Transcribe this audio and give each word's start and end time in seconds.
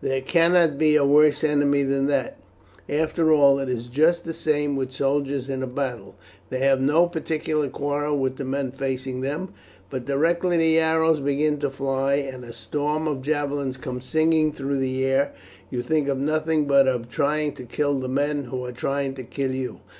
There 0.00 0.20
cannot 0.20 0.76
be 0.76 0.96
a 0.96 1.04
worse 1.06 1.44
enemy 1.44 1.84
than 1.84 2.06
that. 2.06 2.38
After 2.88 3.32
all, 3.32 3.60
it 3.60 3.68
is 3.68 3.86
just 3.86 4.24
the 4.24 4.32
same 4.32 4.74
with 4.74 4.90
soldiers 4.90 5.48
in 5.48 5.62
a 5.62 5.68
battle. 5.68 6.16
They 6.50 6.58
have 6.58 6.80
no 6.80 7.06
particular 7.06 7.68
quarrel 7.68 8.18
with 8.18 8.38
the 8.38 8.44
men 8.44 8.72
facing 8.72 9.20
them; 9.20 9.50
but 9.88 10.04
directly 10.06 10.56
the 10.56 10.80
arrows 10.80 11.20
begin 11.20 11.58
to 11.60 11.70
fly, 11.70 12.14
and 12.14 12.44
a 12.44 12.52
storm 12.52 13.06
of 13.06 13.22
javelins 13.22 13.76
come 13.76 14.00
singing 14.00 14.50
through 14.50 14.78
the 14.80 15.04
air, 15.06 15.32
you 15.70 15.80
think 15.80 16.08
of 16.08 16.18
nothing 16.18 16.64
but 16.64 16.88
of 16.88 17.08
trying 17.08 17.52
to 17.52 17.62
kill 17.62 18.00
the 18.00 18.08
men 18.08 18.46
who 18.46 18.64
are 18.64 18.72
trying 18.72 19.14
to 19.14 19.22
kill 19.22 19.52
you. 19.52 19.78